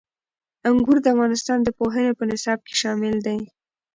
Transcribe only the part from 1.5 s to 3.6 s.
د پوهنې په نصاب کې شامل دي.